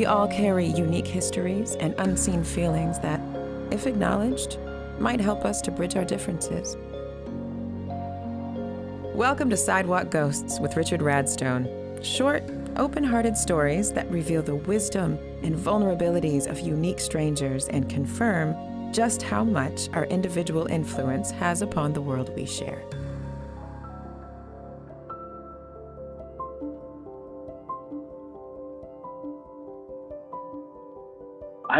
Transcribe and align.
We 0.00 0.06
all 0.06 0.28
carry 0.28 0.64
unique 0.64 1.06
histories 1.06 1.74
and 1.74 1.94
unseen 1.98 2.42
feelings 2.42 2.98
that, 3.00 3.20
if 3.70 3.86
acknowledged, 3.86 4.58
might 4.98 5.20
help 5.20 5.44
us 5.44 5.60
to 5.60 5.70
bridge 5.70 5.94
our 5.94 6.06
differences. 6.06 6.78
Welcome 9.14 9.50
to 9.50 9.58
Sidewalk 9.58 10.10
Ghosts 10.10 10.58
with 10.58 10.74
Richard 10.78 11.00
Radstone. 11.00 12.02
Short, 12.02 12.42
open 12.78 13.04
hearted 13.04 13.36
stories 13.36 13.92
that 13.92 14.10
reveal 14.10 14.40
the 14.40 14.54
wisdom 14.54 15.18
and 15.42 15.54
vulnerabilities 15.54 16.46
of 16.46 16.60
unique 16.60 16.98
strangers 16.98 17.68
and 17.68 17.86
confirm 17.90 18.54
just 18.94 19.20
how 19.20 19.44
much 19.44 19.90
our 19.92 20.06
individual 20.06 20.64
influence 20.68 21.30
has 21.30 21.60
upon 21.60 21.92
the 21.92 22.00
world 22.00 22.34
we 22.34 22.46
share. 22.46 22.82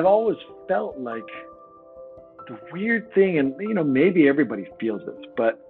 I've 0.00 0.06
always 0.06 0.38
felt 0.66 0.98
like 0.98 1.26
the 2.48 2.58
weird 2.72 3.12
thing, 3.12 3.38
and 3.38 3.54
you 3.60 3.74
know, 3.74 3.84
maybe 3.84 4.28
everybody 4.28 4.66
feels 4.80 5.02
this, 5.04 5.26
but 5.36 5.60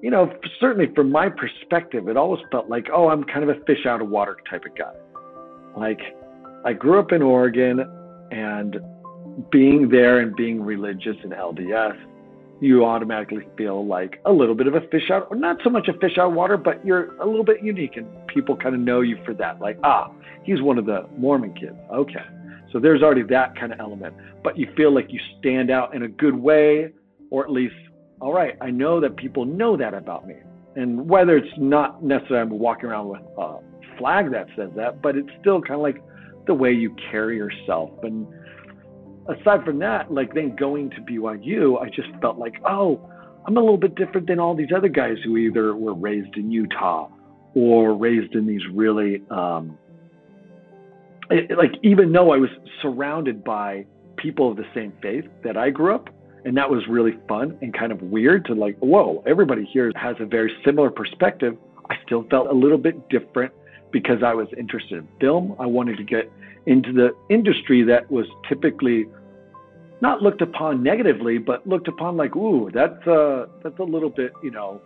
you 0.00 0.12
know, 0.12 0.32
certainly 0.60 0.94
from 0.94 1.10
my 1.10 1.28
perspective, 1.28 2.06
it 2.06 2.16
always 2.16 2.40
felt 2.52 2.68
like, 2.68 2.86
oh, 2.94 3.08
I'm 3.08 3.24
kind 3.24 3.42
of 3.42 3.48
a 3.48 3.60
fish 3.64 3.84
out 3.84 4.00
of 4.00 4.08
water 4.08 4.36
type 4.48 4.62
of 4.64 4.78
guy. 4.78 4.92
Like, 5.76 5.98
I 6.64 6.72
grew 6.72 7.00
up 7.00 7.10
in 7.10 7.20
Oregon, 7.20 7.80
and 8.30 8.76
being 9.50 9.88
there 9.88 10.20
and 10.20 10.36
being 10.36 10.62
religious 10.62 11.16
in 11.24 11.30
LDS, 11.30 11.98
you 12.60 12.84
automatically 12.84 13.48
feel 13.58 13.84
like 13.84 14.20
a 14.24 14.32
little 14.32 14.54
bit 14.54 14.68
of 14.68 14.74
a 14.74 14.82
fish 14.82 15.10
out, 15.10 15.26
or 15.30 15.36
not 15.36 15.56
so 15.64 15.70
much 15.70 15.88
a 15.88 15.94
fish 15.94 16.16
out 16.16 16.28
of 16.28 16.34
water, 16.34 16.56
but 16.56 16.84
you're 16.86 17.16
a 17.20 17.26
little 17.26 17.44
bit 17.44 17.60
unique, 17.60 17.96
and 17.96 18.06
people 18.28 18.56
kind 18.56 18.76
of 18.76 18.80
know 18.80 19.00
you 19.00 19.18
for 19.24 19.34
that. 19.34 19.60
Like, 19.60 19.80
ah, 19.82 20.12
he's 20.44 20.62
one 20.62 20.78
of 20.78 20.86
the 20.86 21.08
Mormon 21.18 21.54
kids. 21.54 21.76
Okay. 21.92 22.22
So 22.72 22.78
there's 22.78 23.02
already 23.02 23.22
that 23.24 23.56
kind 23.58 23.72
of 23.72 23.80
element, 23.80 24.14
but 24.42 24.58
you 24.58 24.72
feel 24.76 24.94
like 24.94 25.12
you 25.12 25.20
stand 25.38 25.70
out 25.70 25.94
in 25.94 26.02
a 26.02 26.08
good 26.08 26.34
way, 26.34 26.92
or 27.30 27.44
at 27.44 27.50
least, 27.50 27.74
all 28.20 28.32
right, 28.32 28.56
I 28.60 28.70
know 28.70 29.00
that 29.00 29.16
people 29.16 29.44
know 29.44 29.76
that 29.76 29.94
about 29.94 30.26
me. 30.26 30.36
And 30.74 31.08
whether 31.08 31.36
it's 31.36 31.52
not 31.58 32.02
necessarily 32.02 32.40
I'm 32.40 32.58
walking 32.58 32.86
around 32.86 33.08
with 33.08 33.20
a 33.38 33.58
flag 33.98 34.32
that 34.32 34.46
says 34.56 34.70
that, 34.76 35.02
but 35.02 35.16
it's 35.16 35.28
still 35.40 35.60
kind 35.60 35.74
of 35.74 35.80
like 35.80 36.02
the 36.46 36.54
way 36.54 36.72
you 36.72 36.96
carry 37.10 37.36
yourself. 37.36 37.90
And 38.02 38.26
aside 39.28 39.64
from 39.64 39.78
that, 39.80 40.12
like 40.12 40.34
then 40.34 40.56
going 40.56 40.90
to 40.90 40.96
BYU, 41.02 41.80
I 41.80 41.88
just 41.88 42.08
felt 42.20 42.38
like, 42.38 42.54
oh, 42.64 43.08
I'm 43.46 43.56
a 43.56 43.60
little 43.60 43.76
bit 43.76 43.96
different 43.96 44.28
than 44.28 44.38
all 44.38 44.54
these 44.54 44.72
other 44.74 44.88
guys 44.88 45.16
who 45.24 45.36
either 45.36 45.74
were 45.74 45.94
raised 45.94 46.36
in 46.36 46.50
Utah 46.50 47.08
or 47.54 47.94
raised 47.94 48.34
in 48.34 48.46
these 48.46 48.62
really 48.72 49.22
um, 49.30 49.76
it, 51.32 51.58
like 51.58 51.72
even 51.82 52.12
though 52.12 52.32
I 52.32 52.36
was 52.36 52.50
surrounded 52.80 53.42
by 53.44 53.86
people 54.16 54.50
of 54.50 54.56
the 54.56 54.66
same 54.74 54.92
faith 55.02 55.24
that 55.44 55.56
I 55.56 55.70
grew 55.70 55.94
up, 55.94 56.08
and 56.44 56.56
that 56.56 56.68
was 56.68 56.82
really 56.88 57.18
fun 57.28 57.56
and 57.62 57.72
kind 57.72 57.92
of 57.92 58.02
weird 58.02 58.44
to 58.46 58.54
like, 58.54 58.76
whoa, 58.78 59.22
everybody 59.26 59.64
here 59.72 59.92
has 59.96 60.16
a 60.20 60.26
very 60.26 60.52
similar 60.64 60.90
perspective. 60.90 61.56
I 61.90 61.96
still 62.04 62.24
felt 62.30 62.48
a 62.48 62.52
little 62.52 62.78
bit 62.78 63.08
different 63.08 63.52
because 63.92 64.22
I 64.24 64.34
was 64.34 64.48
interested 64.58 64.98
in 64.98 65.08
film. 65.20 65.54
I 65.60 65.66
wanted 65.66 65.98
to 65.98 66.04
get 66.04 66.30
into 66.66 66.92
the 66.92 67.10
industry 67.28 67.82
that 67.84 68.10
was 68.10 68.26
typically 68.48 69.06
not 70.00 70.22
looked 70.22 70.42
upon 70.42 70.82
negatively, 70.82 71.38
but 71.38 71.66
looked 71.66 71.88
upon 71.88 72.16
like, 72.16 72.34
ooh, 72.34 72.70
that's 72.72 73.06
uh 73.06 73.46
that's 73.62 73.78
a 73.78 73.84
little 73.84 74.10
bit, 74.10 74.32
you 74.42 74.50
know, 74.50 74.80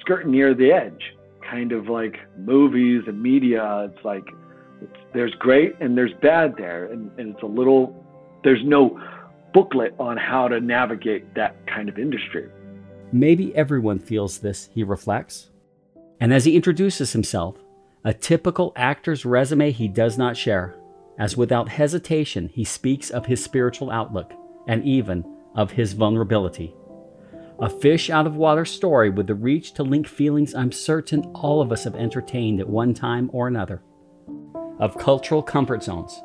skirting 0.00 0.32
near 0.32 0.54
the 0.54 0.70
edge, 0.70 1.02
kind 1.48 1.72
of 1.72 1.88
like 1.88 2.16
movies 2.38 3.02
and 3.06 3.22
media. 3.22 3.90
It's 3.90 4.04
like 4.04 4.24
it's, 4.80 4.96
there's 5.12 5.34
great 5.38 5.74
and 5.80 5.96
there's 5.96 6.12
bad 6.22 6.54
there, 6.56 6.86
and, 6.86 7.10
and 7.18 7.34
it's 7.34 7.42
a 7.42 7.46
little. 7.46 8.04
There's 8.42 8.62
no 8.64 9.00
booklet 9.54 9.94
on 9.98 10.16
how 10.16 10.48
to 10.48 10.60
navigate 10.60 11.34
that 11.34 11.56
kind 11.66 11.88
of 11.88 11.98
industry. 11.98 12.50
Maybe 13.12 13.54
everyone 13.54 14.00
feels 14.00 14.38
this, 14.38 14.68
he 14.72 14.82
reflects. 14.82 15.50
And 16.20 16.34
as 16.34 16.44
he 16.44 16.56
introduces 16.56 17.12
himself, 17.12 17.56
a 18.04 18.12
typical 18.12 18.72
actor's 18.76 19.24
resume 19.24 19.70
he 19.70 19.88
does 19.88 20.18
not 20.18 20.36
share, 20.36 20.74
as 21.18 21.36
without 21.36 21.68
hesitation 21.68 22.50
he 22.52 22.64
speaks 22.64 23.10
of 23.10 23.26
his 23.26 23.42
spiritual 23.42 23.90
outlook 23.90 24.32
and 24.66 24.84
even 24.84 25.24
of 25.54 25.70
his 25.70 25.92
vulnerability. 25.92 26.74
A 27.60 27.70
fish 27.70 28.10
out 28.10 28.26
of 28.26 28.34
water 28.34 28.64
story 28.64 29.10
with 29.10 29.28
the 29.28 29.34
reach 29.36 29.74
to 29.74 29.84
link 29.84 30.08
feelings 30.08 30.54
I'm 30.54 30.72
certain 30.72 31.22
all 31.34 31.62
of 31.62 31.70
us 31.70 31.84
have 31.84 31.94
entertained 31.94 32.58
at 32.58 32.68
one 32.68 32.94
time 32.94 33.30
or 33.32 33.46
another 33.46 33.80
of 34.78 34.98
cultural 34.98 35.42
comfort 35.42 35.82
zones, 35.82 36.22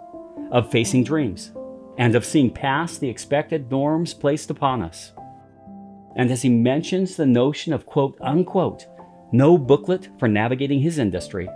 of 0.52 0.72
facing 0.72 1.04
dreams, 1.04 1.52
and 1.98 2.16
of 2.16 2.26
seeing 2.26 2.50
past 2.50 3.00
the 3.00 3.10
expected 3.10 3.70
norms 3.70 4.14
placed 4.14 4.50
upon 4.50 4.82
us. 4.82 5.14
And 6.16 6.32
as 6.32 6.42
he 6.42 6.50
mentions 6.50 7.16
the 7.16 7.26
notion 7.26 7.74
of 7.74 7.86
quote 7.86 8.18
unquote, 8.22 8.88
no 9.32 9.58
booklet 9.58 10.10
for 10.18 10.28
navigating 10.28 10.80
his 10.80 10.98
industry, 10.98 11.48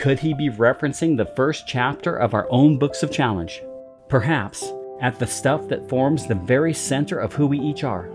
could 0.00 0.18
he 0.18 0.34
be 0.34 0.48
referencing 0.50 1.16
the 1.16 1.26
first 1.36 1.66
chapter 1.66 2.16
of 2.16 2.34
our 2.34 2.46
own 2.50 2.78
books 2.78 3.02
of 3.02 3.10
challenge? 3.12 3.62
Perhaps 4.08 4.72
at 5.00 5.18
the 5.18 5.26
stuff 5.26 5.68
that 5.68 5.88
forms 5.88 6.26
the 6.26 6.34
very 6.34 6.72
center 6.72 7.18
of 7.18 7.32
who 7.32 7.46
we 7.46 7.58
each 7.58 7.84
are. 7.84 8.10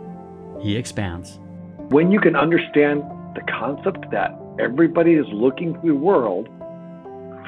He 0.62 0.76
expands. 0.76 1.40
When 1.90 2.12
you 2.12 2.20
can 2.20 2.36
understand 2.36 3.04
the 3.36 3.42
concept 3.42 4.10
that 4.12 4.38
everybody 4.60 5.14
is 5.14 5.26
looking 5.32 5.80
through 5.80 5.94
the 5.94 6.00
world 6.00 6.50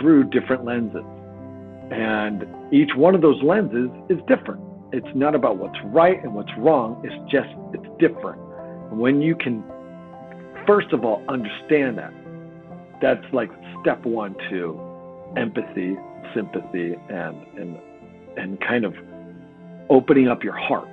through 0.02 0.26
different 0.26 0.66
lenses. 0.66 1.04
And 1.92 2.46
each 2.74 2.90
one 2.96 3.16
of 3.16 3.22
those 3.22 3.42
lenses 3.44 3.90
is 4.10 4.18
different. 4.28 4.62
It's 4.92 5.16
not 5.16 5.36
about 5.36 5.58
what's 5.58 5.78
right 5.86 6.22
and 6.24 6.34
what's 6.34 6.52
wrong, 6.58 7.02
it's 7.06 7.32
just, 7.32 7.50
it's 7.74 7.88
different. 8.00 8.42
And 8.90 9.00
when 9.00 9.22
you 9.22 9.36
can, 9.36 9.64
first 10.68 10.92
of 10.92 11.06
all, 11.06 11.24
understand 11.30 11.98
that, 11.98 12.14
that's 13.02 13.24
like 13.34 13.50
step 13.82 14.06
one 14.06 14.36
to 14.50 14.80
empathy, 15.38 15.96
sympathy, 16.36 16.96
and, 17.10 17.36
and, 17.58 17.80
and 18.38 18.60
kind 18.62 18.86
of 18.86 18.94
opening 19.90 20.28
up 20.28 20.44
your 20.44 20.58
heart. 20.58 20.88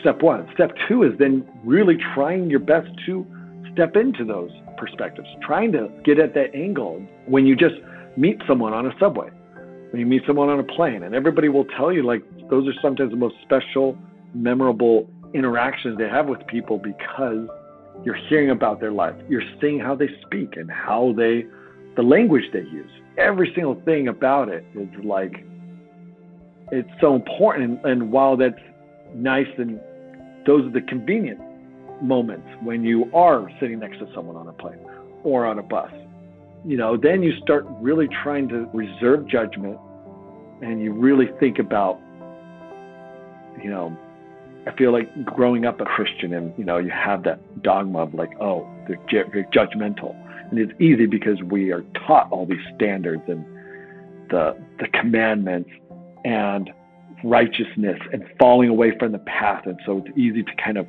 Step 0.00 0.22
one. 0.22 0.48
Step 0.54 0.72
two 0.88 1.02
is 1.02 1.12
then 1.18 1.46
really 1.64 1.96
trying 2.14 2.50
your 2.50 2.60
best 2.60 2.88
to 3.06 3.26
step 3.76 3.94
into 3.94 4.24
those 4.24 4.50
perspectives, 4.78 5.28
trying 5.42 5.70
to 5.70 5.90
get 6.02 6.18
at 6.18 6.32
that 6.32 6.54
angle 6.54 7.06
when 7.26 7.44
you 7.44 7.54
just 7.54 7.74
meet 8.16 8.40
someone 8.48 8.72
on 8.72 8.86
a 8.86 8.90
subway, 8.98 9.28
when 9.90 10.00
you 10.00 10.06
meet 10.06 10.22
someone 10.26 10.48
on 10.48 10.58
a 10.58 10.64
plane, 10.64 11.02
and 11.02 11.14
everybody 11.14 11.50
will 11.50 11.66
tell 11.76 11.92
you 11.92 12.02
like 12.02 12.22
those 12.48 12.66
are 12.66 12.72
sometimes 12.80 13.10
the 13.10 13.16
most 13.16 13.34
special, 13.42 13.96
memorable 14.32 15.06
interactions 15.34 15.98
they 15.98 16.08
have 16.08 16.26
with 16.26 16.44
people 16.46 16.78
because 16.78 17.46
you're 18.02 18.18
hearing 18.28 18.50
about 18.50 18.80
their 18.80 18.92
life, 18.92 19.14
you're 19.28 19.42
seeing 19.60 19.78
how 19.78 19.94
they 19.94 20.08
speak 20.24 20.56
and 20.56 20.70
how 20.70 21.12
they, 21.14 21.44
the 21.96 22.02
language 22.02 22.44
they 22.54 22.60
use. 22.60 22.90
Every 23.18 23.52
single 23.54 23.80
thing 23.84 24.08
about 24.08 24.48
it 24.48 24.64
is 24.74 24.88
like, 25.04 25.44
it's 26.72 26.88
so 27.00 27.14
important. 27.14 27.84
And 27.84 28.10
while 28.10 28.38
that's 28.38 28.54
nice 29.14 29.46
and 29.58 29.78
those 30.46 30.64
are 30.66 30.72
the 30.72 30.82
convenient 30.82 31.40
moments 32.02 32.46
when 32.62 32.84
you 32.84 33.10
are 33.14 33.50
sitting 33.60 33.78
next 33.78 33.98
to 33.98 34.08
someone 34.14 34.36
on 34.36 34.48
a 34.48 34.52
plane 34.52 34.78
or 35.24 35.46
on 35.46 35.58
a 35.58 35.62
bus. 35.62 35.90
You 36.64 36.76
know, 36.76 36.96
then 36.96 37.22
you 37.22 37.32
start 37.42 37.66
really 37.80 38.08
trying 38.22 38.48
to 38.48 38.68
reserve 38.72 39.28
judgment 39.28 39.78
and 40.62 40.80
you 40.80 40.92
really 40.92 41.28
think 41.38 41.58
about, 41.58 42.00
you 43.62 43.70
know, 43.70 43.96
I 44.66 44.72
feel 44.72 44.92
like 44.92 45.24
growing 45.24 45.64
up 45.64 45.80
a 45.80 45.84
Christian 45.84 46.34
and, 46.34 46.52
you 46.58 46.64
know, 46.64 46.78
you 46.78 46.90
have 46.90 47.22
that 47.22 47.62
dogma 47.62 48.00
of 48.00 48.14
like, 48.14 48.30
oh, 48.40 48.68
they're, 48.88 49.24
they're 49.32 49.48
judgmental. 49.54 50.14
And 50.50 50.58
it's 50.58 50.72
easy 50.80 51.06
because 51.06 51.40
we 51.42 51.72
are 51.72 51.82
taught 52.06 52.30
all 52.32 52.46
these 52.46 52.64
standards 52.74 53.22
and 53.28 53.44
the, 54.30 54.56
the 54.80 54.88
commandments 54.88 55.70
and 56.24 56.70
righteousness 57.22 57.98
and 58.12 58.24
falling 58.38 58.68
away 58.68 58.96
from 58.98 59.12
the 59.12 59.18
path. 59.18 59.66
And 59.66 59.78
so 59.86 59.98
it's 59.98 60.18
easy 60.18 60.42
to 60.42 60.52
kind 60.62 60.78
of 60.78 60.86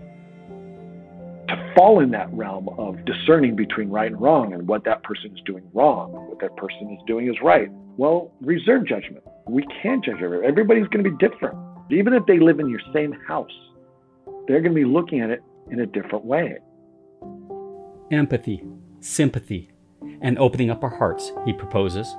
to 1.47 1.73
fall 1.75 1.99
in 1.99 2.11
that 2.11 2.31
realm 2.33 2.69
of 2.77 3.03
discerning 3.05 3.55
between 3.55 3.89
right 3.89 4.11
and 4.11 4.21
wrong 4.21 4.53
and 4.53 4.67
what 4.67 4.83
that 4.83 5.03
person 5.03 5.31
is 5.35 5.41
doing 5.45 5.63
wrong, 5.73 6.11
what 6.11 6.39
that 6.39 6.55
person 6.57 6.91
is 6.91 6.99
doing 7.07 7.27
is 7.27 7.35
right. 7.41 7.69
Well, 7.97 8.33
reserve 8.41 8.85
judgment. 8.87 9.23
We 9.47 9.65
can't 9.81 10.03
judge 10.03 10.15
everybody. 10.21 10.47
Everybody's 10.47 10.87
going 10.87 11.03
to 11.03 11.09
be 11.09 11.17
different. 11.17 11.57
Even 11.89 12.13
if 12.13 12.25
they 12.25 12.39
live 12.39 12.59
in 12.59 12.69
your 12.69 12.81
same 12.93 13.13
house, 13.27 13.51
they're 14.47 14.61
going 14.61 14.73
to 14.73 14.81
be 14.81 14.85
looking 14.85 15.21
at 15.21 15.29
it 15.29 15.41
in 15.71 15.79
a 15.79 15.85
different 15.85 16.25
way. 16.25 16.57
Empathy, 18.11 18.63
sympathy, 18.99 19.71
and 20.21 20.37
opening 20.37 20.69
up 20.69 20.83
our 20.83 20.95
hearts, 20.97 21.31
he 21.45 21.53
proposes, 21.53 22.13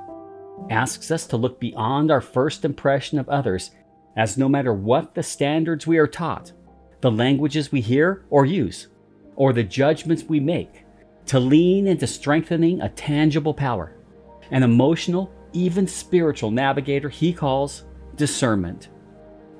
asks 0.70 1.10
us 1.10 1.26
to 1.26 1.36
look 1.36 1.60
beyond 1.60 2.10
our 2.10 2.20
first 2.20 2.64
impression 2.64 3.19
of 3.19 3.28
others, 3.28 3.70
as 4.16 4.36
no 4.36 4.48
matter 4.48 4.72
what 4.72 5.14
the 5.14 5.22
standards 5.22 5.86
we 5.86 5.98
are 5.98 6.06
taught, 6.06 6.52
the 7.00 7.10
languages 7.10 7.70
we 7.70 7.81
hear 7.81 8.24
or 8.31 8.44
use, 8.44 8.88
or 9.38 9.52
the 9.52 9.62
judgments 9.62 10.25
we 10.25 10.40
make 10.40 10.85
to 11.25 11.38
lean 11.38 11.87
into 11.87 12.08
strengthening 12.08 12.81
a 12.81 12.88
tangible 12.90 13.55
power, 13.55 13.94
an 14.50 14.64
emotional 14.64 15.32
even 15.52 15.87
spiritual 15.87 16.50
navigator 16.50 17.08
he 17.08 17.32
calls 17.32 17.85
discernment. 18.17 18.88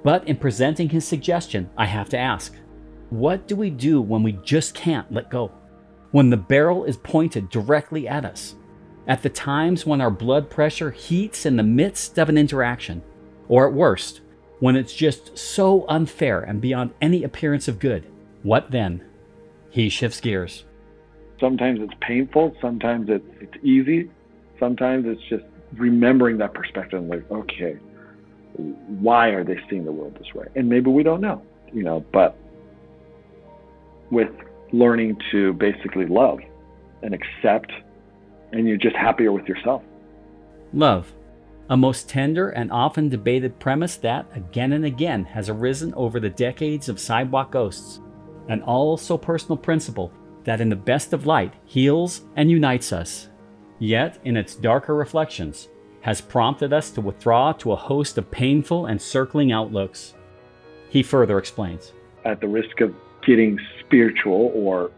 But 0.03 0.27
in 0.27 0.37
presenting 0.37 0.89
his 0.89 1.07
suggestion, 1.07 1.71
I 1.77 1.87
have 1.87 2.09
to 2.11 2.19
ask 2.19 2.55
what 3.11 3.47
do 3.47 3.55
we 3.57 3.71
do 3.71 4.03
when 4.03 4.23
we 4.23 4.33
just 4.33 4.75
can't 4.75 5.11
let 5.13 5.31
go? 5.31 5.53
When 6.11 6.29
the 6.29 6.37
barrel 6.37 6.85
is 6.85 6.97
pointed 6.97 7.49
directly 7.49 8.09
at 8.09 8.25
us? 8.25 8.57
At 9.07 9.23
the 9.23 9.31
times 9.31 9.87
when 9.87 10.01
our 10.01 10.11
blood 10.11 10.51
pressure 10.51 10.91
heats 10.91 11.47
in 11.47 11.57
the 11.57 11.63
midst 11.63 12.19
of 12.19 12.29
an 12.29 12.37
interaction? 12.37 13.01
Or 13.49 13.67
at 13.67 13.73
worst, 13.73 14.23
when 14.59 14.77
it's 14.77 14.93
just 14.93 15.39
so 15.39 15.87
unfair 15.89 16.41
and 16.41 16.61
beyond 16.61 16.91
any 17.01 17.23
appearance 17.23 17.69
of 17.69 17.79
good? 17.79 18.11
What 18.43 18.71
then? 18.71 19.08
He 19.71 19.89
shifts 19.89 20.21
gears. 20.21 20.65
Sometimes 21.41 21.81
it's 21.81 21.95
painful, 22.01 22.57
sometimes 22.61 23.09
it's, 23.09 23.25
it's 23.41 23.65
easy, 23.65 24.11
sometimes 24.59 25.07
it's 25.07 25.23
just 25.29 25.45
remembering 25.75 26.39
that 26.39 26.55
perspective 26.55 26.99
and 26.99 27.09
like, 27.09 27.31
okay, 27.31 27.75
why 28.55 29.29
are 29.29 29.45
they 29.45 29.59
seeing 29.71 29.85
the 29.85 29.93
world 29.93 30.17
this 30.19 30.35
way? 30.35 30.47
And 30.57 30.69
maybe 30.69 30.91
we 30.91 31.03
don't 31.03 31.21
know, 31.21 31.43
you 31.73 31.83
know, 31.83 32.05
but 32.13 32.37
with 34.11 34.31
learning 34.73 35.19
to 35.31 35.53
basically 35.55 36.07
love 36.07 36.41
and 37.03 37.15
accept, 37.15 37.71
and 38.53 38.67
you're 38.67 38.77
just 38.77 38.97
happier 38.97 39.31
with 39.31 39.47
yourself. 39.47 39.83
Love, 40.73 41.13
a 41.71 41.77
most 41.77 42.09
tender 42.09 42.49
and 42.49 42.73
often 42.73 43.09
debated 43.09 43.59
premise 43.61 43.97
that, 43.97 44.27
again 44.35 44.73
and 44.73 44.85
again, 44.85 45.25
has 45.25 45.49
arisen 45.49 45.95
over 45.95 46.19
the 46.19 46.31
decades 46.31 46.89
of 46.89 46.99
sidewalk 46.99 47.53
ghosts, 47.53 48.01
an 48.49 48.63
also 48.63 49.17
personal 49.17 49.57
principle 49.57 50.13
that, 50.45 50.61
in 50.61 50.69
the 50.69 50.77
best 50.77 51.13
of 51.13 51.27
light, 51.27 51.55
heals 51.65 52.23
and 52.37 52.51
unites 52.51 52.93
us. 52.93 53.29
Yet, 53.79 54.19
in 54.25 54.37
its 54.37 54.55
darker 54.55 54.95
reflections, 54.95 55.69
has 56.01 56.21
prompted 56.21 56.73
us 56.73 56.91
to 56.93 57.01
withdraw 57.01 57.53
to 57.53 57.73
a 57.73 57.77
host 57.77 58.19
of 58.19 58.31
painful 58.31 58.87
and 58.87 59.01
circling 59.01 59.53
outlooks. 59.53 60.15
He 60.89 61.03
further 61.03 61.39
explains 61.39 61.93
At 62.25 62.41
the 62.41 62.49
risk 62.49 62.81
of 62.81 62.95
getting 63.27 63.59
spiritual 63.81 64.53
or 64.55 64.91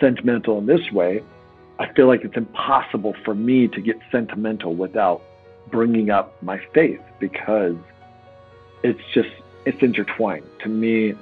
sentimental 0.00 0.58
in 0.58 0.66
this 0.66 0.90
way, 0.90 1.22
I 1.78 1.92
feel 1.92 2.06
like 2.06 2.24
it's 2.24 2.36
impossible 2.36 3.14
for 3.24 3.34
me 3.34 3.68
to 3.68 3.80
get 3.80 3.96
sentimental 4.10 4.74
without 4.74 5.22
bringing 5.70 6.10
up 6.10 6.40
my 6.42 6.60
faith 6.72 7.00
because 7.18 7.76
it's 8.82 9.00
just 9.12 9.30
it's 9.64 9.82
intertwined 9.82 10.46
to 10.62 10.68
me 10.68 11.14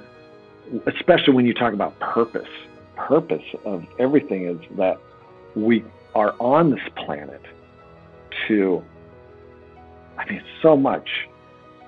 especially 0.85 1.33
when 1.33 1.45
you 1.45 1.53
talk 1.53 1.73
about 1.73 1.97
purpose 1.99 2.49
purpose 2.95 3.43
of 3.65 3.85
everything 3.99 4.45
is 4.47 4.57
that 4.77 4.97
we 5.55 5.83
are 6.15 6.35
on 6.39 6.69
this 6.71 6.83
planet 6.95 7.41
to 8.47 8.83
I 10.17 10.29
mean 10.29 10.43
so 10.61 10.77
much 10.77 11.09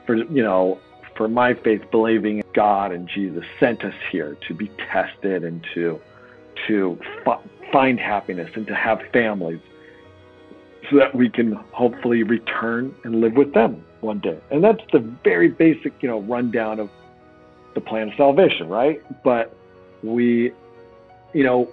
for 0.06 0.16
you 0.16 0.44
know 0.44 0.80
for 1.16 1.28
my 1.28 1.54
faith 1.54 1.82
believing 1.92 2.44
God 2.54 2.92
and 2.92 3.08
Jesus 3.08 3.44
sent 3.60 3.84
us 3.84 3.94
here 4.12 4.38
to 4.48 4.54
be 4.54 4.70
tested 4.92 5.44
and 5.44 5.66
to 5.74 6.00
to 6.68 7.00
f- 7.26 7.42
find 7.72 8.00
happiness 8.00 8.50
and 8.56 8.66
to 8.68 8.76
have 8.76 9.02
families 9.14 9.60
so 10.90 10.98
that 10.98 11.16
we 11.16 11.30
can 11.30 11.54
hopefully 11.72 12.24
return 12.24 12.94
and 13.04 13.22
live 13.22 13.34
with 13.34 13.54
them 13.54 13.84
one 14.02 14.20
day. 14.20 14.40
And 14.52 14.64
that's 14.64 14.84
the 14.92 15.00
very 15.24 15.50
basic, 15.50 15.94
you 16.02 16.10
know, 16.10 16.22
rundown 16.22 16.80
of 16.80 16.90
the 17.76 17.82
plan 17.82 18.10
of 18.10 18.16
salvation, 18.16 18.68
right? 18.68 19.02
But 19.24 19.56
we, 20.02 20.52
you 21.34 21.44
know, 21.44 21.70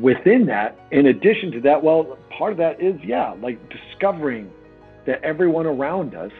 within 0.00 0.46
that, 0.46 0.78
in 0.90 1.06
addition 1.06 1.50
to 1.52 1.60
that, 1.62 1.82
well, 1.82 2.16
part 2.30 2.52
of 2.52 2.58
that 2.58 2.80
is, 2.80 2.98
yeah, 3.04 3.34
like 3.42 3.58
discovering 3.68 4.50
that 5.04 5.22
everyone 5.22 5.66
around 5.66 6.14
us 6.14 6.32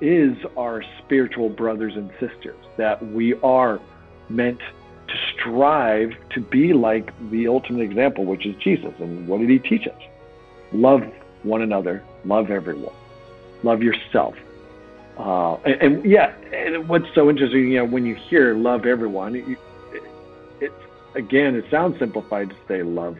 is 0.00 0.36
our 0.56 0.82
spiritual 0.98 1.48
brothers 1.48 1.94
and 1.94 2.10
sisters, 2.18 2.56
that 2.76 3.06
we 3.12 3.34
are 3.40 3.80
meant 4.28 4.58
to 5.08 5.14
strive 5.34 6.12
to 6.30 6.40
be 6.40 6.72
like 6.72 7.12
the 7.30 7.46
ultimate 7.48 7.82
example, 7.82 8.24
which 8.24 8.46
is 8.46 8.56
Jesus. 8.56 8.94
And 8.98 9.28
what 9.28 9.40
did 9.40 9.50
he 9.50 9.58
teach 9.58 9.86
us? 9.86 10.00
Love 10.72 11.02
one 11.42 11.62
another, 11.62 12.02
love 12.24 12.50
everyone, 12.50 12.94
love 13.62 13.82
yourself. 13.82 14.34
Uh, 15.20 15.56
and, 15.66 15.82
and, 15.82 16.04
yeah, 16.04 16.32
and 16.50 16.88
what's 16.88 17.04
so 17.14 17.28
interesting, 17.28 17.72
you 17.72 17.76
know, 17.78 17.84
when 17.84 18.06
you 18.06 18.14
hear 18.14 18.54
love 18.54 18.86
everyone, 18.86 19.36
it, 19.36 20.72
again, 21.14 21.54
it 21.54 21.64
sounds 21.70 21.98
simplified 21.98 22.48
to 22.48 22.56
say 22.66 22.82
love 22.82 23.18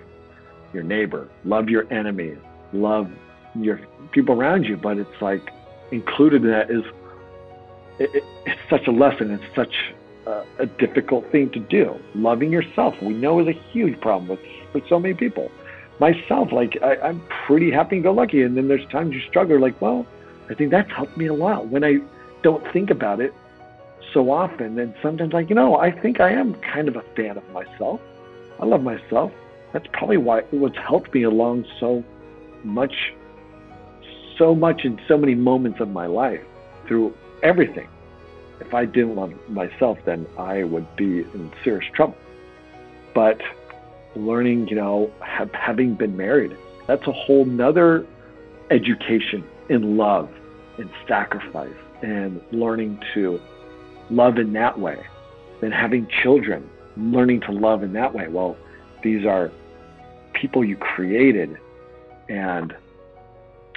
your 0.72 0.82
neighbor, 0.82 1.28
love 1.44 1.68
your 1.68 1.92
enemy, 1.92 2.36
love 2.72 3.10
your 3.54 3.80
people 4.12 4.40
around 4.40 4.64
you, 4.64 4.78
but 4.78 4.96
it's 4.96 5.20
like 5.20 5.50
included 5.90 6.42
in 6.42 6.50
that 6.50 6.70
is 6.70 6.84
it, 7.98 8.24
it's 8.46 8.60
such 8.70 8.86
a 8.86 8.92
lesson. 8.92 9.30
It's 9.30 9.54
such 9.54 9.74
a, 10.26 10.44
a, 10.58 10.66
difficult 10.66 11.30
thing 11.30 11.50
to 11.50 11.58
do. 11.58 11.94
Loving 12.14 12.50
yourself, 12.50 12.94
we 13.02 13.12
know, 13.12 13.40
is 13.40 13.48
a 13.48 13.60
huge 13.72 14.00
problem 14.00 14.28
with 14.28 14.40
with 14.72 14.88
so 14.88 14.98
many 14.98 15.12
people. 15.12 15.50
Myself, 15.98 16.50
like 16.50 16.78
I, 16.82 16.96
I'm 16.96 17.22
pretty 17.46 17.70
happy 17.70 17.96
and 17.96 18.02
go 18.02 18.12
lucky, 18.12 18.42
and 18.42 18.56
then 18.56 18.68
there's 18.68 18.86
times 18.86 19.14
you 19.14 19.20
struggle. 19.28 19.60
Like, 19.60 19.78
well, 19.82 20.06
I 20.50 20.54
think 20.54 20.72
that's 20.72 20.90
helped 20.90 21.16
me 21.16 21.26
a 21.26 21.34
lot 21.34 21.68
when 21.68 21.84
I 21.84 21.98
don't 22.42 22.64
think 22.72 22.90
about 22.90 23.20
it 23.20 23.32
so 24.12 24.32
often. 24.32 24.78
And 24.78 24.94
sometimes, 25.00 25.32
like 25.32 25.48
you 25.48 25.54
know, 25.54 25.76
I 25.76 25.92
think 25.92 26.20
I 26.20 26.32
am 26.32 26.54
kind 26.56 26.88
of 26.88 26.96
a 26.96 27.02
fan 27.14 27.38
of 27.38 27.48
myself. 27.50 28.00
I 28.58 28.66
love 28.66 28.82
myself. 28.82 29.32
That's 29.72 29.86
probably 29.92 30.16
why 30.16 30.42
what's 30.50 30.76
helped 30.76 31.14
me 31.14 31.22
along 31.22 31.64
so 31.78 32.04
much 32.64 33.14
so 34.36 34.54
much 34.54 34.84
in 34.84 34.98
so 35.06 35.16
many 35.16 35.34
moments 35.34 35.80
of 35.80 35.88
my 35.88 36.06
life 36.06 36.40
through 36.88 37.14
everything. 37.42 37.88
If 38.58 38.74
I 38.74 38.86
didn't 38.86 39.14
love 39.14 39.32
myself, 39.48 39.98
then 40.04 40.26
I 40.38 40.64
would 40.64 40.96
be 40.96 41.20
in 41.20 41.52
serious 41.62 41.84
trouble. 41.94 42.16
But 43.14 43.40
learning, 44.16 44.68
you 44.68 44.76
know, 44.76 45.12
have, 45.20 45.52
having 45.52 45.94
been 45.94 46.16
married, 46.16 46.56
that's 46.86 47.06
a 47.06 47.12
whole 47.12 47.44
nother 47.44 48.06
education 48.70 49.44
in 49.68 49.96
love 49.96 50.30
and 50.80 50.90
sacrifice 51.06 51.74
and 52.02 52.40
learning 52.52 53.00
to 53.14 53.40
love 54.10 54.38
in 54.38 54.52
that 54.54 54.78
way. 54.78 55.06
Then 55.60 55.70
having 55.70 56.08
children, 56.22 56.68
learning 56.96 57.42
to 57.42 57.52
love 57.52 57.82
in 57.82 57.92
that 57.92 58.14
way. 58.14 58.28
Well, 58.28 58.56
these 59.02 59.24
are 59.24 59.50
people 60.32 60.64
you 60.64 60.76
created 60.76 61.56
and 62.28 62.74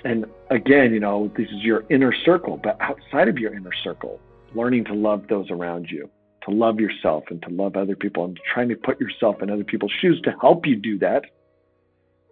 and 0.05 0.25
again, 0.49 0.93
you 0.93 0.99
know, 0.99 1.31
this 1.37 1.47
is 1.47 1.63
your 1.63 1.85
inner 1.89 2.13
circle, 2.13 2.59
but 2.61 2.77
outside 2.81 3.29
of 3.29 3.37
your 3.37 3.53
inner 3.53 3.71
circle, 3.83 4.19
learning 4.53 4.83
to 4.85 4.93
love 4.93 5.27
those 5.29 5.49
around 5.49 5.89
you, 5.89 6.09
to 6.45 6.51
love 6.51 6.79
yourself 6.79 7.23
and 7.29 7.41
to 7.43 7.49
love 7.49 7.77
other 7.77 7.95
people 7.95 8.25
and 8.25 8.37
trying 8.53 8.67
to 8.69 8.75
put 8.75 8.99
yourself 8.99 9.41
in 9.41 9.49
other 9.49 9.63
people's 9.63 9.93
shoes 10.01 10.19
to 10.25 10.31
help 10.41 10.65
you 10.65 10.75
do 10.75 10.99
that. 10.99 11.23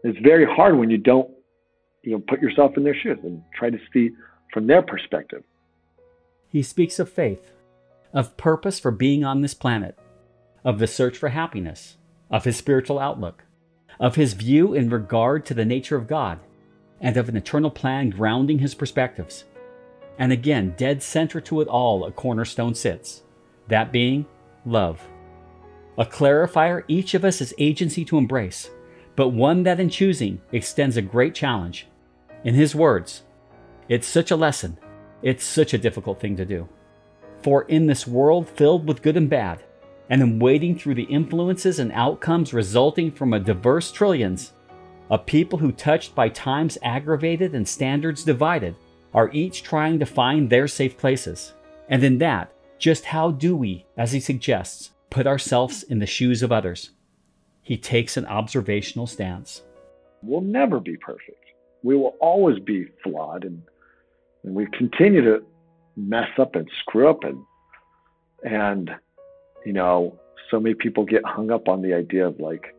It's 0.04 0.20
very 0.20 0.46
hard 0.46 0.78
when 0.78 0.90
you 0.90 0.98
don't, 0.98 1.30
you 2.02 2.12
know, 2.12 2.24
put 2.28 2.42
yourself 2.42 2.76
in 2.76 2.84
their 2.84 2.96
shoes 2.96 3.20
and 3.24 3.42
try 3.58 3.70
to 3.70 3.80
see 3.94 4.12
from 4.52 4.68
their 4.68 4.82
perspective. 4.82 5.44
He 6.50 6.64
speaks 6.64 7.00
of 7.00 7.10
faith, 7.10 7.52
of 8.14 8.38
purpose 8.38 8.80
for 8.80 8.92
being 8.92 9.24
on 9.24 9.42
this 9.42 9.54
planet, 9.54 9.98
of 10.64 10.80
the 10.80 10.88
search 10.88 11.18
for 11.18 11.30
happiness, 11.30 11.98
of 12.30 12.44
his 12.44 12.58
spiritual 12.58 13.00
outlook, 13.00 13.44
of 14.00 14.16
his 14.16 14.34
view 14.34 14.74
in 14.74 14.90
regard 14.90 15.46
to 15.46 15.54
the 15.54 15.66
nature 15.66 15.96
of 15.96 16.08
God 16.08 16.40
and 17.00 17.18
of 17.18 17.30
an 17.30 17.38
eternal 17.38 17.72
plan 17.72 18.10
grounding 18.10 18.60
his 18.60 18.76
perspectives. 18.76 19.46
And 20.20 20.32
again, 20.32 20.76
dead 20.78 21.02
center 21.02 21.42
to 21.42 21.62
it 21.62 21.68
all, 21.68 22.06
a 22.06 22.12
cornerstone 22.12 22.76
sits 22.76 23.24
that 23.68 23.92
being 23.92 24.26
love. 24.66 25.02
A 25.98 26.06
clarifier 26.06 26.84
each 26.88 27.14
of 27.14 27.26
us 27.26 27.40
has 27.40 27.54
agency 27.58 28.06
to 28.06 28.18
embrace, 28.18 28.70
but 29.16 29.30
one 29.30 29.64
that 29.64 29.80
in 29.80 29.90
choosing 29.90 30.42
extends 30.52 30.98
a 30.98 31.02
great 31.02 31.34
challenge. 31.34 31.88
In 32.44 32.56
his 32.56 32.76
words, 32.76 33.24
it's 33.92 34.08
such 34.08 34.32
a 34.32 34.38
lesson, 34.38 34.78
it's 35.22 35.44
such 35.44 35.74
a 35.74 35.78
difficult 35.78 36.18
thing 36.18 36.38
to 36.38 36.46
do. 36.46 36.66
For 37.44 37.64
in 37.64 37.88
this 37.88 38.08
world 38.08 38.48
filled 38.48 38.88
with 38.88 39.02
good 39.02 39.18
and 39.18 39.30
bad, 39.30 39.64
and 40.10 40.22
in 40.22 40.40
wading 40.40 40.80
through 40.80 40.96
the 40.96 41.04
influences 41.04 41.78
and 41.78 41.92
outcomes 41.92 42.54
resulting 42.54 43.12
from 43.12 43.34
a 43.34 43.40
diverse 43.42 43.92
trillions, 43.92 44.54
a 45.10 45.18
people 45.18 45.60
who, 45.60 45.74
touched 45.74 46.16
by 46.16 46.30
times 46.30 46.78
aggravated 46.82 47.54
and 47.54 47.68
standards 47.68 48.24
divided, 48.24 48.76
are 49.14 49.30
each 49.34 49.62
trying 49.62 50.00
to 50.00 50.06
find 50.06 50.50
their 50.50 50.70
safe 50.70 50.98
places. 50.98 51.52
And 51.90 52.02
in 52.02 52.18
that, 52.20 52.54
just 52.80 53.04
how 53.04 53.32
do 53.32 53.58
we, 53.58 53.86
as 53.98 54.14
he 54.14 54.22
suggests, 54.22 54.92
put 55.10 55.28
ourselves 55.28 55.84
in 55.84 56.00
the 56.00 56.06
shoes 56.06 56.42
of 56.42 56.52
others? 56.54 56.92
He 57.62 57.76
takes 57.76 58.16
an 58.16 58.26
observational 58.26 59.06
stance. 59.06 59.64
We'll 60.24 60.40
never 60.40 60.80
be 60.80 60.96
perfect. 60.96 61.44
We 61.84 61.98
will 61.98 62.16
always 62.22 62.60
be 62.60 62.88
flawed 63.04 63.44
and, 63.44 63.64
and 64.44 64.56
we 64.56 64.66
continue 64.68 65.22
to 65.22 65.44
mess 65.96 66.30
up 66.40 66.56
and 66.56 66.70
screw 66.80 67.10
up 67.10 67.24
and 67.24 67.38
and 68.44 68.92
you 69.66 69.74
know, 69.74 70.20
so 70.50 70.60
many 70.60 70.74
people 70.74 71.06
get 71.06 71.24
hung 71.24 71.52
up 71.52 71.68
on 71.68 71.82
the 71.82 71.94
idea 71.94 72.28
of 72.28 72.40
like 72.40 72.76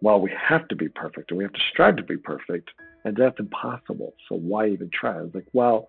well, 0.00 0.20
we 0.20 0.32
have 0.36 0.66
to 0.68 0.76
be 0.76 0.88
perfect 0.88 1.30
and 1.30 1.38
we 1.38 1.44
have 1.44 1.52
to 1.52 1.60
strive 1.70 1.96
to 1.96 2.02
be 2.02 2.16
perfect, 2.16 2.70
and 3.04 3.16
that's 3.16 3.38
impossible. 3.38 4.14
So 4.28 4.36
why 4.36 4.68
even 4.68 4.90
try? 4.92 5.18
I 5.18 5.22
was 5.22 5.34
like, 5.34 5.46
well, 5.52 5.88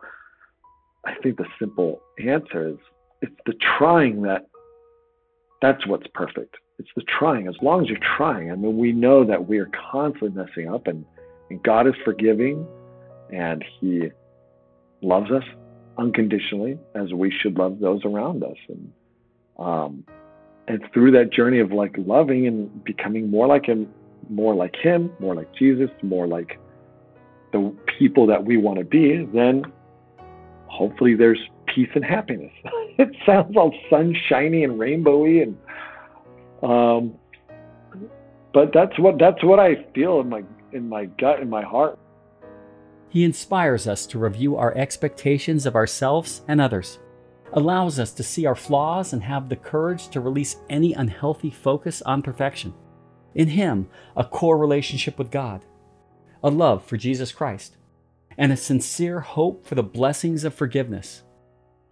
I 1.05 1.15
think 1.21 1.37
the 1.37 1.45
simple 1.59 2.01
answer 2.19 2.69
is 2.69 2.77
it's 3.21 3.35
the 3.45 3.53
trying 3.77 4.21
that 4.23 4.47
that's 5.61 5.85
what's 5.87 6.07
perfect. 6.13 6.55
It's 6.77 6.89
the 6.95 7.03
trying. 7.03 7.47
As 7.47 7.55
long 7.61 7.81
as 7.81 7.89
you're 7.89 7.97
trying, 8.17 8.51
I 8.51 8.55
mean, 8.55 8.77
we 8.77 8.91
know 8.91 9.25
that 9.25 9.47
we 9.47 9.59
are 9.59 9.69
constantly 9.91 10.29
messing 10.29 10.73
up, 10.73 10.87
and, 10.87 11.05
and 11.49 11.61
God 11.63 11.87
is 11.87 11.93
forgiving, 12.05 12.65
and 13.33 13.63
He 13.79 14.09
loves 15.01 15.31
us 15.31 15.43
unconditionally, 15.97 16.77
as 16.95 17.13
we 17.13 17.31
should 17.31 17.57
love 17.57 17.79
those 17.79 18.03
around 18.05 18.43
us. 18.43 18.57
And 18.67 18.91
um, 19.57 20.03
and 20.67 20.81
through 20.93 21.11
that 21.11 21.31
journey 21.33 21.59
of 21.59 21.71
like 21.71 21.95
loving 21.97 22.47
and 22.47 22.83
becoming 22.83 23.29
more 23.29 23.47
like 23.47 23.65
Him, 23.65 23.91
more 24.29 24.55
like 24.55 24.75
Him, 24.75 25.11
more 25.19 25.35
like 25.35 25.53
Jesus, 25.55 25.89
more 26.01 26.27
like 26.27 26.59
the 27.51 27.75
people 27.97 28.27
that 28.27 28.45
we 28.45 28.57
want 28.57 28.77
to 28.77 28.85
be, 28.85 29.25
then 29.33 29.63
hopefully 30.67 31.15
there's 31.15 31.39
peace 31.65 31.89
and 31.95 32.05
happiness. 32.05 32.51
it 32.97 33.09
sounds 33.25 33.55
all 33.57 33.73
sunshiny 33.89 34.63
and 34.63 34.73
rainbowy 34.73 35.43
and 35.43 35.57
um 36.61 37.13
but 38.53 38.71
that's 38.73 38.97
what 38.99 39.17
that's 39.19 39.43
what 39.43 39.59
I 39.59 39.85
feel 39.93 40.19
in 40.19 40.29
my 40.29 40.43
in 40.73 40.89
my 40.89 41.05
gut 41.05 41.39
in 41.39 41.49
my 41.49 41.63
heart. 41.63 41.97
He 43.09 43.23
inspires 43.23 43.87
us 43.87 44.05
to 44.07 44.19
review 44.19 44.55
our 44.55 44.75
expectations 44.77 45.65
of 45.65 45.75
ourselves 45.75 46.41
and 46.47 46.61
others, 46.61 46.99
allows 47.53 47.99
us 47.99 48.11
to 48.13 48.23
see 48.23 48.45
our 48.45 48.55
flaws 48.55 49.13
and 49.13 49.23
have 49.23 49.49
the 49.49 49.55
courage 49.55 50.09
to 50.09 50.21
release 50.21 50.57
any 50.69 50.93
unhealthy 50.93 51.49
focus 51.49 52.01
on 52.03 52.21
perfection. 52.21 52.73
In 53.33 53.47
Him, 53.47 53.89
a 54.15 54.23
core 54.23 54.57
relationship 54.57 55.17
with 55.17 55.31
God, 55.31 55.65
a 56.43 56.49
love 56.49 56.85
for 56.85 56.97
Jesus 56.97 57.31
Christ, 57.31 57.77
and 58.37 58.51
a 58.51 58.57
sincere 58.57 59.21
hope 59.21 59.65
for 59.65 59.75
the 59.75 59.83
blessings 59.83 60.43
of 60.43 60.53
forgiveness. 60.53 61.23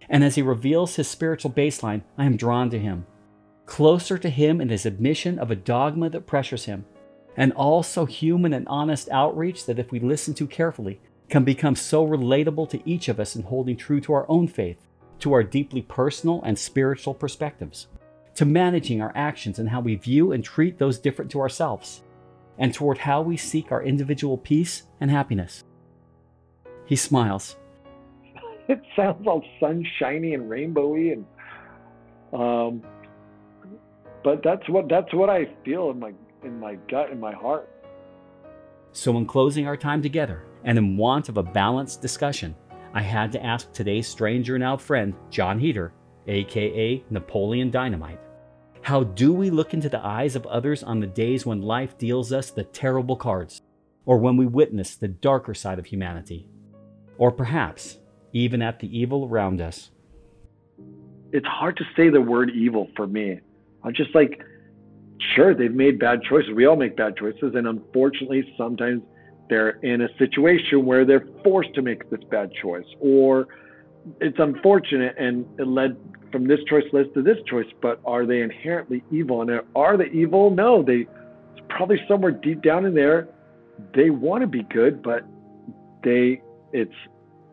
And 0.08 0.22
as 0.22 0.36
He 0.36 0.42
reveals 0.42 0.96
His 0.96 1.08
spiritual 1.08 1.50
baseline, 1.50 2.02
I 2.16 2.26
am 2.26 2.36
drawn 2.36 2.70
to 2.70 2.78
Him, 2.78 3.06
closer 3.66 4.18
to 4.18 4.30
Him 4.30 4.60
in 4.60 4.68
His 4.68 4.86
admission 4.86 5.38
of 5.38 5.50
a 5.50 5.56
dogma 5.56 6.10
that 6.10 6.26
pressures 6.26 6.64
Him, 6.66 6.84
and 7.38 7.52
also 7.52 8.04
human 8.04 8.52
and 8.52 8.66
honest 8.66 9.08
outreach 9.10 9.64
that, 9.64 9.78
if 9.78 9.92
we 9.92 10.00
listen 10.00 10.34
to 10.34 10.46
carefully, 10.46 11.00
can 11.30 11.44
become 11.44 11.76
so 11.76 12.04
relatable 12.04 12.68
to 12.68 12.80
each 12.84 13.08
of 13.08 13.20
us 13.20 13.36
in 13.36 13.42
holding 13.44 13.76
true 13.76 14.00
to 14.00 14.12
our 14.12 14.26
own 14.28 14.48
faith, 14.48 14.88
to 15.20 15.32
our 15.32 15.44
deeply 15.44 15.80
personal 15.80 16.42
and 16.42 16.58
spiritual 16.58 17.14
perspectives, 17.14 17.86
to 18.34 18.44
managing 18.44 19.00
our 19.00 19.12
actions 19.14 19.60
and 19.60 19.68
how 19.68 19.80
we 19.80 19.94
view 19.94 20.32
and 20.32 20.42
treat 20.42 20.78
those 20.78 20.98
different 20.98 21.30
to 21.30 21.40
ourselves, 21.40 22.02
and 22.58 22.74
toward 22.74 22.98
how 22.98 23.22
we 23.22 23.36
seek 23.36 23.70
our 23.70 23.84
individual 23.84 24.36
peace 24.36 24.82
and 25.00 25.08
happiness. 25.08 25.62
He 26.86 26.96
smiles. 26.96 27.56
It 28.68 28.82
sounds 28.94 29.26
all 29.26 29.42
sunshiny 29.60 30.34
and 30.34 30.50
rainbowy, 30.50 31.14
and 31.14 31.24
um, 32.38 32.82
but 34.22 34.42
that's 34.44 34.68
what 34.68 34.90
that's 34.90 35.14
what 35.14 35.30
I 35.30 35.48
feel 35.64 35.90
in 35.90 35.98
my 35.98 36.12
in 36.42 36.58
my 36.58 36.76
gut 36.88 37.10
in 37.10 37.20
my 37.20 37.32
heart. 37.32 37.68
So, 38.92 39.16
in 39.16 39.26
closing 39.26 39.66
our 39.66 39.76
time 39.76 40.02
together, 40.02 40.44
and 40.64 40.78
in 40.78 40.96
want 40.96 41.28
of 41.28 41.36
a 41.36 41.42
balanced 41.42 42.02
discussion, 42.02 42.54
I 42.94 43.02
had 43.02 43.32
to 43.32 43.44
ask 43.44 43.72
today's 43.72 44.08
stranger 44.08 44.54
and 44.54 44.62
now 44.62 44.76
friend, 44.76 45.14
Jon 45.30 45.58
Heder, 45.58 45.92
aka 46.26 47.04
Napoleon 47.10 47.70
Dynamite. 47.70 48.20
How 48.82 49.04
do 49.04 49.32
we 49.32 49.50
look 49.50 49.74
into 49.74 49.88
the 49.88 50.04
eyes 50.04 50.36
of 50.36 50.46
others 50.46 50.82
on 50.82 51.00
the 51.00 51.06
days 51.06 51.44
when 51.44 51.60
life 51.60 51.98
deals 51.98 52.32
us 52.32 52.50
the 52.50 52.64
terrible 52.64 53.16
cards, 53.16 53.62
or 54.06 54.18
when 54.18 54.36
we 54.36 54.46
witness 54.46 54.96
the 54.96 55.08
darker 55.08 55.54
side 55.54 55.78
of 55.78 55.86
humanity? 55.86 56.48
Or 57.18 57.30
perhaps 57.30 57.98
even 58.32 58.62
at 58.62 58.80
the 58.80 58.98
evil 58.98 59.26
around 59.26 59.60
us? 59.60 59.90
It's 61.32 61.46
hard 61.46 61.76
to 61.76 61.84
say 61.96 62.08
the 62.08 62.20
word 62.20 62.50
evil 62.50 62.88
for 62.96 63.06
me. 63.06 63.40
I'm 63.82 63.94
just 63.94 64.14
like, 64.14 64.42
sure, 65.34 65.54
they've 65.54 65.72
made 65.72 65.98
bad 65.98 66.22
choices. 66.22 66.50
We 66.54 66.66
all 66.66 66.76
make 66.76 66.96
bad 66.96 67.16
choices. 67.16 67.54
And 67.54 67.66
unfortunately, 67.66 68.52
sometimes 68.56 69.02
they're 69.48 69.80
in 69.82 70.02
a 70.02 70.08
situation 70.18 70.84
where 70.84 71.04
they're 71.04 71.26
forced 71.42 71.74
to 71.74 71.82
make 71.82 72.08
this 72.10 72.20
bad 72.30 72.50
choice, 72.52 72.86
or 73.00 73.48
it's 74.20 74.38
unfortunate 74.38 75.14
and 75.18 75.46
it 75.58 75.66
led 75.66 75.96
from 76.30 76.46
this 76.46 76.60
choice 76.68 76.84
led 76.92 77.12
to 77.14 77.22
this 77.22 77.38
choice. 77.46 77.66
But 77.80 78.00
are 78.04 78.26
they 78.26 78.42
inherently 78.42 79.02
evil? 79.10 79.42
And 79.42 79.60
are 79.74 79.96
they 79.96 80.08
evil? 80.10 80.50
No, 80.50 80.82
they 80.82 81.06
probably 81.68 82.00
somewhere 82.08 82.32
deep 82.32 82.62
down 82.62 82.84
in 82.84 82.94
there 82.94 83.28
they 83.94 84.10
want 84.10 84.42
to 84.42 84.46
be 84.46 84.62
good, 84.64 85.02
but 85.02 85.24
they 86.02 86.42
it's 86.72 86.94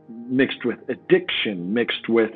mixed 0.10 0.65
with 0.65 0.79
addiction, 0.89 1.74
mixed 1.74 2.10
with 2.10 2.31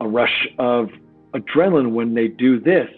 a 0.00 0.08
rush 0.08 0.48
of 0.58 0.90
adrenaline 1.32 1.92
when 1.92 2.14
they 2.14 2.28
do 2.28 2.60
this, 2.60 2.88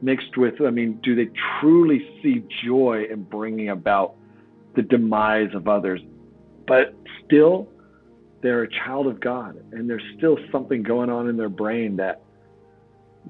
mixed 0.00 0.36
with, 0.36 0.60
I 0.60 0.70
mean, 0.70 1.00
do 1.02 1.14
they 1.14 1.30
truly 1.60 2.06
see 2.22 2.44
joy 2.64 3.06
in 3.10 3.24
bringing 3.24 3.70
about 3.70 4.14
the 4.76 4.82
demise 4.82 5.54
of 5.54 5.68
others? 5.68 6.00
But 6.66 6.94
still, 7.24 7.68
they're 8.42 8.62
a 8.62 8.68
child 8.68 9.06
of 9.06 9.20
God, 9.20 9.56
and 9.72 9.88
there's 9.88 10.02
still 10.16 10.38
something 10.52 10.82
going 10.82 11.10
on 11.10 11.28
in 11.28 11.36
their 11.36 11.48
brain 11.48 11.96
that 11.96 12.22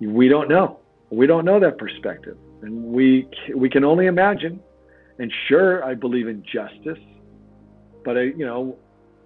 we 0.00 0.28
don't 0.28 0.48
know. 0.48 0.80
We 1.10 1.26
don't 1.26 1.44
know 1.44 1.58
that 1.60 1.78
perspective, 1.78 2.36
and 2.62 2.84
we 2.84 3.26
we 3.54 3.70
can 3.70 3.84
only 3.84 4.06
imagine. 4.06 4.60
And 5.18 5.32
sure, 5.48 5.82
I 5.84 5.94
believe 5.94 6.28
in 6.28 6.44
justice, 6.44 7.02
but 8.04 8.16
I, 8.16 8.22
you 8.22 8.46
know, 8.46 8.76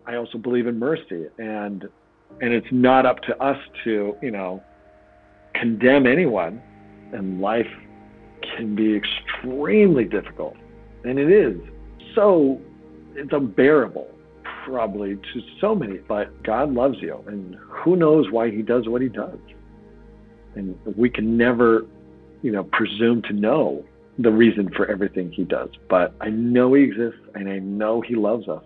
I 0.07 0.15
also 0.15 0.39
believe 0.39 0.67
in 0.67 0.79
mercy, 0.79 1.27
and 1.39 1.89
and 2.41 2.53
it's 2.53 2.71
not 2.71 3.05
up 3.05 3.21
to 3.23 3.37
us 3.43 3.59
to 3.85 4.17
you 4.23 4.31
know 4.31 4.63
condemn 5.55 6.07
anyone. 6.07 6.63
And 7.13 7.41
life 7.41 7.71
can 8.57 8.75
be 8.75 8.97
extremely 8.97 10.05
difficult, 10.05 10.57
and 11.05 11.19
it 11.19 11.31
is 11.31 11.61
so 12.15 12.61
it's 13.15 13.33
unbearable 13.33 14.09
probably 14.65 15.17
to 15.17 15.41
so 15.61 15.75
many. 15.75 15.99
But 15.99 16.43
God 16.43 16.73
loves 16.73 16.97
you, 17.01 17.23
and 17.27 17.57
who 17.69 17.97
knows 17.97 18.31
why 18.31 18.51
He 18.51 18.63
does 18.63 18.89
what 18.89 19.03
He 19.03 19.09
does, 19.09 19.39
and 20.55 20.79
we 20.97 21.11
can 21.11 21.37
never 21.37 21.87
you 22.43 22.53
know 22.53 22.65
presume 22.65 23.23
to 23.23 23.33
know 23.33 23.85
the 24.19 24.31
reason 24.31 24.71
for 24.75 24.87
everything 24.87 25.31
He 25.31 25.45
does. 25.45 25.71
But 25.89 26.15
I 26.21 26.31
know 26.31 26.75
He 26.75 26.83
exists, 26.83 27.21
and 27.35 27.49
I 27.49 27.59
know 27.59 28.01
He 28.01 28.15
loves 28.15 28.49
us 28.49 28.65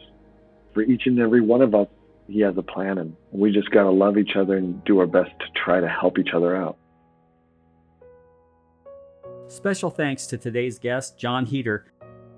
for 0.76 0.82
each 0.82 1.06
and 1.06 1.18
every 1.18 1.40
one 1.40 1.62
of 1.62 1.74
us, 1.74 1.88
He 2.28 2.40
has 2.40 2.54
a 2.58 2.62
plan, 2.62 2.98
and 2.98 3.16
we 3.32 3.50
just 3.50 3.70
got 3.70 3.84
to 3.84 3.90
love 3.90 4.18
each 4.18 4.36
other 4.36 4.58
and 4.58 4.84
do 4.84 4.98
our 4.98 5.06
best 5.06 5.30
to 5.40 5.46
try 5.54 5.80
to 5.80 5.88
help 5.88 6.18
each 6.18 6.34
other 6.34 6.54
out. 6.54 6.76
Special 9.48 9.90
thanks 9.90 10.26
to 10.26 10.38
today's 10.38 10.78
guest, 10.78 11.18
Jon 11.18 11.46
Heder. 11.46 11.86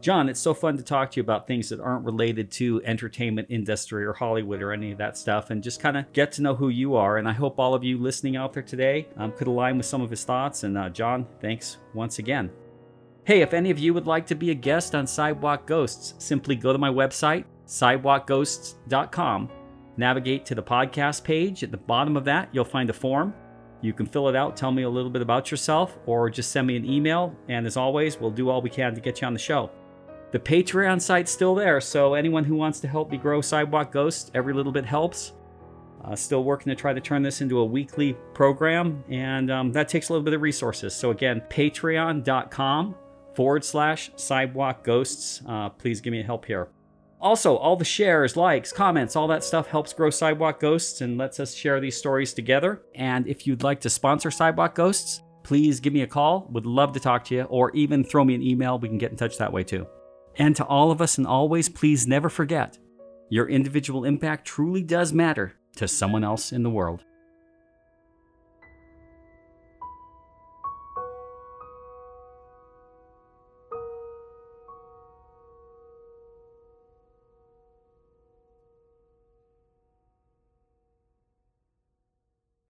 Jon, 0.00 0.28
it's 0.28 0.38
so 0.38 0.54
fun 0.54 0.76
to 0.76 0.82
talk 0.82 1.10
to 1.10 1.16
you 1.16 1.22
about 1.22 1.46
things 1.46 1.70
that 1.70 1.80
aren't 1.80 2.04
related 2.04 2.50
to 2.52 2.80
entertainment 2.84 3.48
industry 3.50 4.04
or 4.04 4.12
Hollywood 4.12 4.62
or 4.62 4.72
any 4.72 4.92
of 4.92 4.98
that 4.98 5.16
stuff, 5.16 5.50
and 5.50 5.62
just 5.62 5.80
kind 5.80 5.96
of 5.96 6.12
get 6.12 6.30
to 6.32 6.42
know 6.42 6.54
who 6.54 6.68
you 6.68 6.94
are. 6.94 7.16
And 7.16 7.26
I 7.26 7.32
hope 7.32 7.58
all 7.58 7.74
of 7.74 7.82
you 7.82 7.98
listening 7.98 8.36
out 8.36 8.52
there 8.52 8.62
today 8.62 9.08
um, 9.16 9.32
could 9.32 9.48
align 9.48 9.76
with 9.76 9.86
some 9.86 10.02
of 10.02 10.10
his 10.10 10.22
thoughts. 10.22 10.62
And 10.62 10.76
uh, 10.78 10.90
Jon, 10.90 11.26
thanks 11.40 11.78
once 11.94 12.18
again. 12.18 12.50
Hey, 13.24 13.40
if 13.40 13.52
any 13.52 13.70
of 13.70 13.78
you 13.78 13.92
would 13.92 14.06
like 14.06 14.26
to 14.26 14.34
be 14.34 14.50
a 14.50 14.54
guest 14.54 14.94
on 14.94 15.06
Sidewalk 15.06 15.66
Ghosts, 15.66 16.14
simply 16.18 16.54
go 16.56 16.72
to 16.72 16.78
my 16.78 16.90
website, 16.90 17.44
sidewalkghosts.com. 17.66 19.50
Navigate 19.96 20.46
to 20.46 20.54
the 20.54 20.62
podcast 20.62 21.24
page. 21.24 21.64
At 21.64 21.72
the 21.72 21.76
bottom 21.76 22.16
of 22.16 22.24
that, 22.24 22.50
you'll 22.52 22.64
find 22.64 22.88
a 22.88 22.92
form. 22.92 23.34
You 23.80 23.92
can 23.92 24.06
fill 24.06 24.28
it 24.28 24.36
out, 24.36 24.56
tell 24.56 24.72
me 24.72 24.82
a 24.82 24.90
little 24.90 25.10
bit 25.10 25.22
about 25.22 25.50
yourself, 25.50 25.98
or 26.06 26.28
just 26.30 26.50
send 26.50 26.66
me 26.66 26.76
an 26.76 26.84
email. 26.84 27.34
And 27.48 27.66
as 27.66 27.76
always, 27.76 28.18
we'll 28.18 28.30
do 28.30 28.48
all 28.48 28.60
we 28.60 28.70
can 28.70 28.94
to 28.94 29.00
get 29.00 29.20
you 29.20 29.26
on 29.26 29.32
the 29.32 29.38
show. 29.38 29.70
The 30.30 30.38
Patreon 30.38 31.00
site's 31.00 31.30
still 31.30 31.54
there, 31.54 31.80
so 31.80 32.14
anyone 32.14 32.44
who 32.44 32.54
wants 32.54 32.80
to 32.80 32.88
help 32.88 33.10
me 33.10 33.16
grow 33.16 33.40
Sidewalk 33.40 33.92
Ghosts, 33.92 34.30
every 34.34 34.52
little 34.52 34.72
bit 34.72 34.84
helps. 34.84 35.32
Uh, 36.04 36.14
still 36.14 36.44
working 36.44 36.70
to 36.70 36.76
try 36.76 36.92
to 36.92 37.00
turn 37.00 37.22
this 37.22 37.40
into 37.40 37.58
a 37.58 37.64
weekly 37.64 38.14
program, 38.34 39.02
and 39.08 39.50
um, 39.50 39.72
that 39.72 39.88
takes 39.88 40.10
a 40.10 40.12
little 40.12 40.24
bit 40.24 40.34
of 40.34 40.42
resources. 40.42 40.94
So, 40.94 41.10
again, 41.10 41.42
patreon.com 41.48 42.94
forward 43.34 43.64
slash 43.64 44.10
sidewalk 44.16 44.84
ghosts. 44.84 45.42
Uh, 45.46 45.70
please 45.70 46.00
give 46.00 46.12
me 46.12 46.20
a 46.20 46.24
help 46.24 46.44
here. 46.44 46.68
Also, 47.20 47.56
all 47.56 47.74
the 47.74 47.84
shares, 47.84 48.36
likes, 48.36 48.72
comments, 48.72 49.16
all 49.16 49.26
that 49.26 49.42
stuff 49.42 49.66
helps 49.66 49.92
grow 49.92 50.08
Sidewalk 50.08 50.60
Ghosts 50.60 51.00
and 51.00 51.18
lets 51.18 51.40
us 51.40 51.54
share 51.54 51.80
these 51.80 51.96
stories 51.96 52.32
together. 52.32 52.82
And 52.94 53.26
if 53.26 53.46
you'd 53.46 53.64
like 53.64 53.80
to 53.80 53.90
sponsor 53.90 54.30
Sidewalk 54.30 54.76
Ghosts, 54.76 55.22
please 55.42 55.80
give 55.80 55.92
me 55.92 56.02
a 56.02 56.06
call. 56.06 56.46
Would 56.52 56.66
love 56.66 56.92
to 56.92 57.00
talk 57.00 57.24
to 57.24 57.34
you, 57.34 57.42
or 57.44 57.70
even 57.72 58.04
throw 58.04 58.24
me 58.24 58.34
an 58.34 58.42
email. 58.42 58.78
We 58.78 58.88
can 58.88 58.98
get 58.98 59.10
in 59.10 59.16
touch 59.16 59.38
that 59.38 59.52
way 59.52 59.64
too. 59.64 59.86
And 60.36 60.54
to 60.56 60.64
all 60.64 60.92
of 60.92 61.00
us, 61.00 61.18
and 61.18 61.26
always, 61.26 61.68
please 61.68 62.06
never 62.06 62.28
forget 62.28 62.78
your 63.30 63.48
individual 63.48 64.04
impact 64.04 64.46
truly 64.46 64.82
does 64.82 65.12
matter 65.12 65.54
to 65.76 65.86
someone 65.88 66.24
else 66.24 66.52
in 66.52 66.62
the 66.62 66.70
world. 66.70 67.04